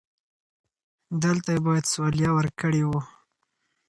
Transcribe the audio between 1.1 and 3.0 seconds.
دلته يې بايد سواليه ورکړې و.